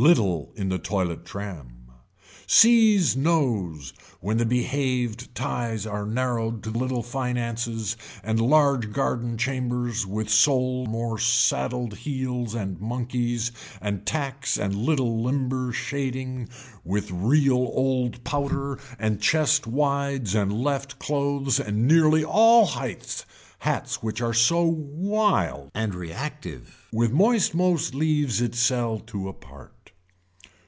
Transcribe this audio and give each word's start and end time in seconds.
Little 0.00 0.52
in 0.54 0.68
the 0.68 0.78
toilet 0.78 1.24
tram. 1.24 1.90
Seize 2.46 3.16
noes 3.16 3.92
when 4.20 4.36
the 4.36 4.46
behaved 4.46 5.34
ties 5.34 5.88
are 5.88 6.06
narrowed 6.06 6.62
to 6.62 6.70
little 6.70 7.02
finances 7.02 7.96
and 8.22 8.40
large 8.40 8.92
garden 8.92 9.36
chambers 9.36 10.06
with 10.06 10.30
soled 10.30 10.88
more 10.88 11.18
saddled 11.18 11.96
heels 11.96 12.54
and 12.54 12.80
monkeys 12.80 13.50
and 13.80 14.06
tacts 14.06 14.56
and 14.56 14.76
little 14.76 15.20
limber 15.20 15.72
shading 15.72 16.48
with 16.84 17.10
real 17.10 17.56
old 17.72 18.22
powder 18.22 18.78
and 19.00 19.20
chest 19.20 19.66
wides 19.66 20.32
and 20.32 20.52
left 20.62 21.00
clothes 21.00 21.58
and 21.58 21.88
nearly 21.88 22.22
all 22.22 22.66
heights 22.66 23.26
hats 23.62 24.00
which 24.00 24.20
are 24.22 24.32
so 24.32 24.62
whiled 24.64 25.72
and 25.74 25.92
reactive 25.92 26.86
with 26.92 27.10
moist 27.10 27.52
most 27.52 27.92
leaves 27.96 28.40
it 28.40 28.54
sell 28.54 29.00
to 29.00 29.28
apart. 29.28 29.72